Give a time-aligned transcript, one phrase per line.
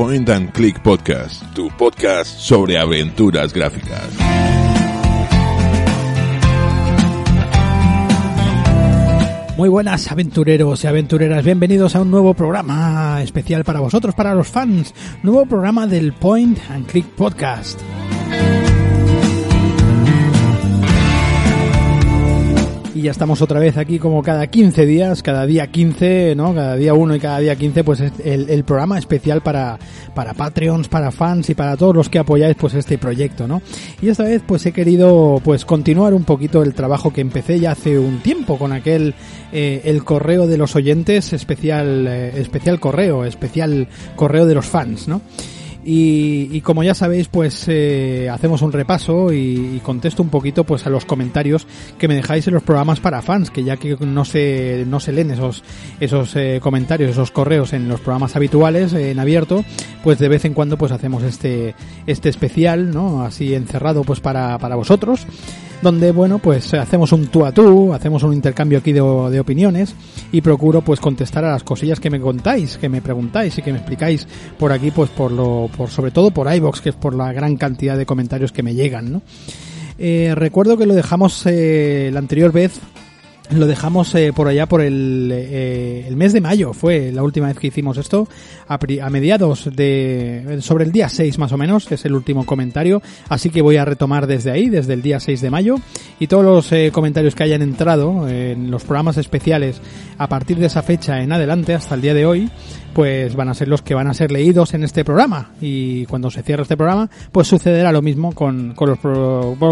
[0.00, 4.08] Point and Click Podcast, tu podcast sobre aventuras gráficas.
[9.58, 14.48] Muy buenas aventureros y aventureras, bienvenidos a un nuevo programa especial para vosotros, para los
[14.48, 17.78] fans, nuevo programa del Point and Click Podcast.
[23.00, 26.54] Y ya estamos otra vez aquí como cada 15 días, cada día 15, ¿no?
[26.54, 29.78] Cada día 1 y cada día 15, pues es el, el, programa especial para,
[30.14, 33.62] para Patreons, para fans y para todos los que apoyáis pues este proyecto, ¿no?
[34.02, 37.70] Y esta vez pues he querido pues continuar un poquito el trabajo que empecé ya
[37.70, 39.14] hace un tiempo con aquel
[39.50, 45.08] eh, el correo de los oyentes, especial, eh, especial correo, especial correo de los fans,
[45.08, 45.22] ¿no?
[45.84, 50.86] Y, y, como ya sabéis, pues eh, hacemos un repaso y, contesto un poquito pues
[50.86, 51.66] a los comentarios
[51.98, 55.12] que me dejáis en los programas para fans, que ya que no se, no se
[55.12, 55.64] leen esos,
[55.98, 59.64] esos eh, comentarios, esos correos en los programas habituales, eh, en abierto,
[60.02, 61.74] pues de vez en cuando pues hacemos este,
[62.06, 63.22] este especial, ¿no?
[63.22, 65.26] Así encerrado pues para, para vosotros
[65.82, 69.94] donde bueno pues hacemos un tú a tú, hacemos un intercambio aquí de, de, opiniones
[70.32, 73.72] y procuro pues contestar a las cosillas que me contáis, que me preguntáis y que
[73.72, 74.26] me explicáis
[74.58, 77.56] por aquí pues por lo, por sobre todo por iBox que es por la gran
[77.56, 79.22] cantidad de comentarios que me llegan, ¿no?
[80.02, 82.80] Eh, recuerdo que lo dejamos eh, la anterior vez
[83.52, 87.48] lo dejamos eh, por allá por el, eh, el mes de mayo, fue la última
[87.48, 88.28] vez que hicimos esto,
[88.68, 88.78] a,
[89.10, 93.50] mediados de, sobre el día 6 más o menos, que es el último comentario, así
[93.50, 95.76] que voy a retomar desde ahí, desde el día 6 de mayo,
[96.18, 99.80] y todos los eh, comentarios que hayan entrado en los programas especiales
[100.18, 102.50] a partir de esa fecha en adelante, hasta el día de hoy,
[102.94, 105.50] pues van a ser los que van a ser leídos en este programa.
[105.60, 108.98] Y cuando se cierre este programa pues sucederá lo mismo con, con, los,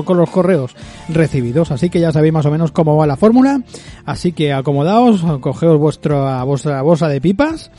[0.04, 0.74] con los correos
[1.08, 1.70] recibidos.
[1.70, 3.62] Así que ya sabéis más o menos cómo va la fórmula.
[4.04, 7.70] Así que acomodaos cogeos vuestra vuestra bolsa de pipas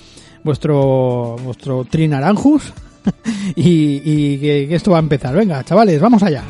[0.43, 2.73] vuestro vuestro trinaranjus
[3.55, 5.35] y, y que, que esto va a empezar.
[5.35, 6.43] Venga chavales vamos allá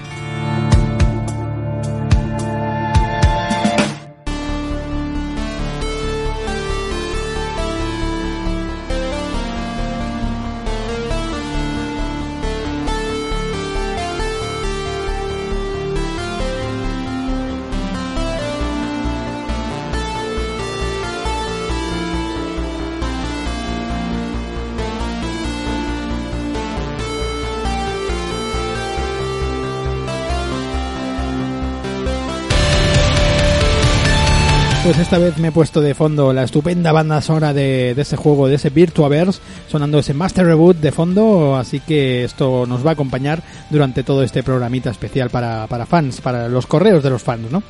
[34.90, 38.16] pues esta vez me he puesto de fondo la estupenda banda sonora de, de ese
[38.16, 42.90] juego, de ese Virtuaverse, sonando ese Master Reboot de fondo, así que esto nos va
[42.90, 47.22] a acompañar durante todo este programita especial para, para fans, para los correos de los
[47.22, 47.62] fans, ¿no?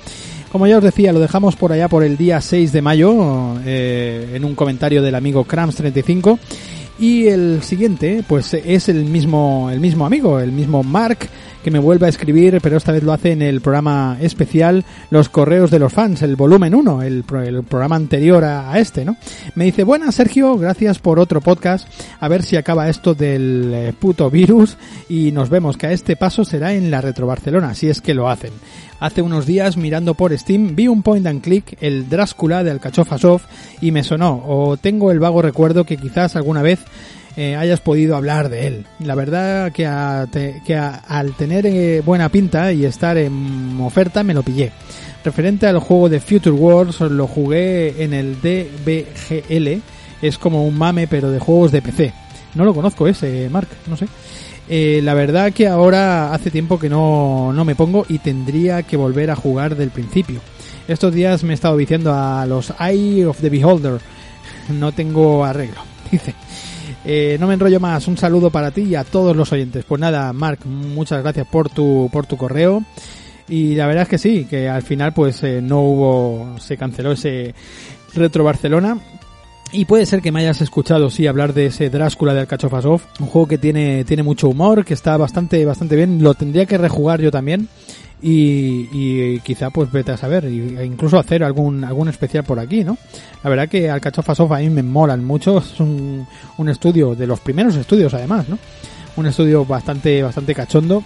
[0.49, 4.31] Como ya os decía, lo dejamos por allá por el día 6 de mayo, eh,
[4.35, 6.39] en un comentario del amigo Krams35.
[6.99, 11.29] Y el siguiente, pues es el mismo, el mismo amigo, el mismo Mark,
[11.63, 15.29] que me vuelve a escribir, pero esta vez lo hace en el programa especial Los
[15.29, 19.17] Correos de los Fans, el volumen 1, el, el programa anterior a, a, este, ¿no?
[19.55, 21.87] Me dice, buenas Sergio, gracias por otro podcast,
[22.19, 24.77] a ver si acaba esto del eh, puto virus
[25.09, 28.13] y nos vemos que a este paso será en la Retro Barcelona, si es que
[28.13, 28.51] lo hacen.
[28.99, 33.17] Hace unos días, mirando por Steam, vi un point and click, el Drácula de Alcachofa
[33.17, 33.45] Soft,
[33.79, 36.79] y me sonó, o tengo el vago recuerdo que quizás alguna vez
[37.37, 38.85] eh, hayas podido hablar de él.
[38.99, 40.27] La verdad que, a,
[40.65, 44.71] que a, al tener eh, buena pinta y estar en oferta me lo pillé.
[45.23, 49.81] Referente al juego de Future Wars, lo jugué en el DBGL,
[50.21, 52.13] es como un mame pero de juegos de PC.
[52.55, 54.07] No lo conozco ese, Mark, no sé.
[54.71, 58.97] Eh, la verdad que ahora hace tiempo que no, no me pongo y tendría que
[58.97, 60.39] volver a jugar del principio.
[60.87, 63.99] Estos días me he estado diciendo a los Eye of the Beholder.
[64.69, 66.33] No tengo arreglo, dice.
[67.05, 69.85] Eh, no me enrollo más, un saludo para ti y a todos los oyentes.
[69.85, 72.83] Pues nada, Mark, muchas gracias por tu, por tu correo.
[73.47, 77.13] Y la verdad es que sí, que al final pues eh, no hubo, se canceló
[77.13, 77.55] ese
[78.13, 78.97] Retro Barcelona.
[79.71, 83.27] Y puede ser que me hayas escuchado, sí, hablar de ese Drácula de Alcachofasov, un
[83.27, 87.21] juego que tiene, tiene mucho humor, que está bastante, bastante bien, lo tendría que rejugar
[87.21, 87.67] yo también.
[88.21, 92.83] Y, y quizá pues vete a saber, e incluso hacer algún, algún especial por aquí,
[92.83, 92.97] ¿no?
[93.43, 96.27] La verdad que Alcachofasov a mí me molan mucho, es un,
[96.57, 98.57] un estudio, de los primeros estudios además, ¿no?
[99.15, 101.03] Un estudio bastante, bastante cachondo,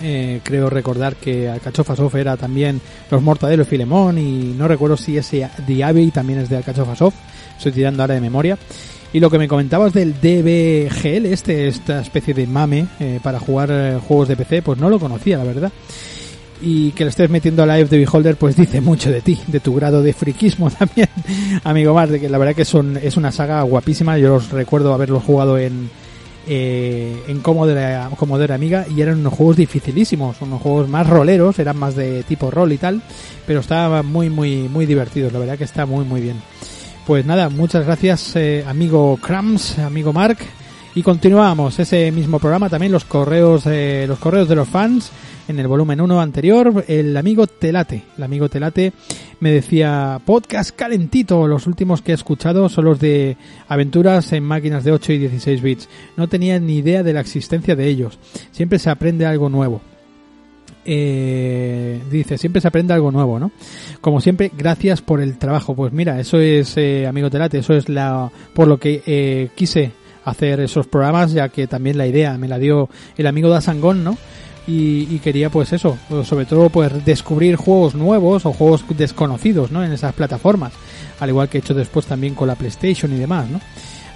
[0.00, 2.80] eh, creo recordar que Alcachofasov era también
[3.10, 7.12] los Mortadelo y Filemón y no recuerdo si ese Diaby también es de Alcachofasov
[7.58, 8.56] estoy tirando ahora de memoria.
[9.12, 13.70] Y lo que me comentabas del DBGL, este, esta especie de mame eh, para jugar
[13.70, 15.72] eh, juegos de PC, pues no lo conocía, la verdad.
[16.60, 19.60] Y que le estés metiendo a Live de Beholder, pues dice mucho de ti, de
[19.60, 21.08] tu grado de friquismo también,
[21.64, 24.18] amigo Mar, de que la verdad que son, es una saga guapísima.
[24.18, 25.88] Yo os recuerdo haberlo jugado en,
[26.48, 31.76] eh, en Commodore, Commodore Amiga y eran unos juegos dificilísimos, unos juegos más roleros, eran
[31.76, 33.02] más de tipo rol y tal,
[33.46, 36.40] pero estaban muy, muy, muy divertidos, la verdad que está muy, muy bien.
[37.06, 40.38] Pues nada, muchas gracias eh, amigo Krams, amigo Mark,
[40.94, 45.10] y continuamos ese mismo programa también los correos, eh, los correos de los fans
[45.48, 48.04] en el volumen 1 anterior, el amigo Telate.
[48.16, 48.92] El amigo Telate
[49.40, 53.36] me decía, podcast calentito, los últimos que he escuchado son los de
[53.66, 55.88] aventuras en máquinas de 8 y 16 bits.
[56.16, 58.18] No tenía ni idea de la existencia de ellos.
[58.52, 59.80] Siempre se aprende algo nuevo.
[60.84, 63.50] Eh, dice, siempre se aprende algo nuevo, ¿no?
[64.00, 65.74] Como siempre, gracias por el trabajo.
[65.74, 69.92] Pues mira, eso es, eh, amigo Telate, eso es la, por lo que eh, quise
[70.24, 74.18] hacer esos programas, ya que también la idea me la dio el amigo Dasangón, ¿no?
[74.68, 79.82] Y, quería pues eso, sobre todo pues descubrir juegos nuevos o juegos desconocidos, ¿no?
[79.82, 80.74] En esas plataformas,
[81.20, 83.60] al igual que he hecho después también con la PlayStation y demás, ¿no?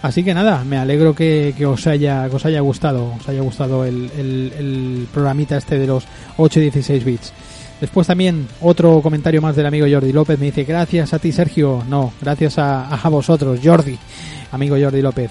[0.03, 4.11] Así que nada, me alegro que, os haya os haya gustado, os haya gustado el,
[4.19, 6.05] el, programita este de los
[6.37, 7.33] 8 y 16 bits.
[7.81, 11.83] Después también otro comentario más del amigo Jordi López me dice gracias a ti Sergio,
[11.89, 13.97] no, gracias a, a vosotros Jordi,
[14.51, 15.31] amigo Jordi López.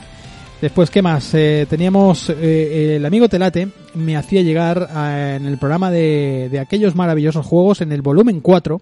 [0.61, 1.33] Después, ¿qué más?
[1.33, 4.89] Eh, teníamos eh, el amigo Telate me hacía llegar
[5.35, 8.79] en el programa de, de, aquellos maravillosos juegos en el volumen 4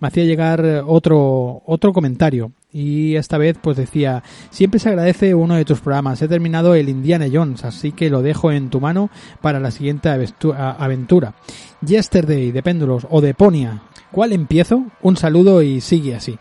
[0.00, 2.50] me hacía llegar otro otro comentario.
[2.72, 6.20] Y esta vez pues decía siempre se agradece uno de tus programas.
[6.20, 9.08] He terminado el Indiana Jones así que lo dejo en tu mano
[9.40, 11.34] para la siguiente aventura.
[11.80, 14.84] Yesterday de péndulos o de Ponia ¿cuál empiezo?
[15.00, 16.36] un saludo y sigue así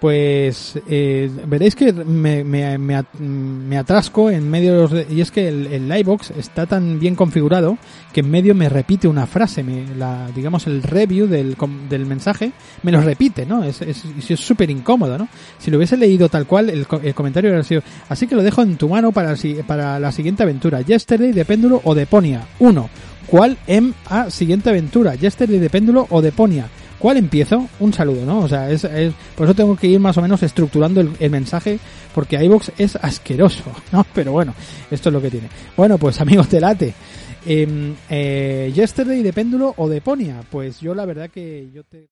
[0.00, 5.10] pues eh, veréis que me, me, me, atrasco en medio de los...
[5.10, 7.76] y es que el, el Livebox está tan bien configurado
[8.12, 11.56] que en medio me repite una frase, me, la, digamos el review del,
[11.88, 12.52] del mensaje
[12.82, 13.62] me lo repite, ¿no?
[13.62, 15.28] Es es súper incómodo, ¿no?
[15.58, 17.82] Si lo hubiese leído tal cual, el, el comentario hubiera sido...
[18.08, 19.34] Así que lo dejo en tu mano para,
[19.66, 20.80] para la siguiente aventura.
[20.80, 22.46] Yesterday de péndulo o de Ponia.
[22.58, 22.88] Uno.
[23.26, 25.14] ¿Cuál em a siguiente aventura?
[25.14, 26.68] Yesterday de péndulo o de Ponia.
[27.00, 27.66] ¿Cuál empiezo?
[27.80, 28.40] Un saludo, ¿no?
[28.40, 28.86] O sea, es,
[29.34, 31.80] por eso tengo que ir más o menos estructurando el, mensaje,
[32.14, 34.06] porque iBox es asqueroso, ¿no?
[34.14, 34.54] Pero bueno,
[34.90, 35.48] esto es lo que tiene.
[35.78, 36.94] Bueno, pues amigos de late,
[37.46, 42.10] eh, eh, Yesterday de péndulo o de Ponia, pues yo la verdad que yo te...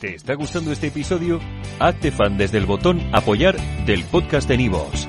[0.00, 1.40] ¿Te está gustando este episodio?
[1.78, 3.56] Hazte fan desde el botón apoyar
[3.86, 5.08] del podcast de Nivos.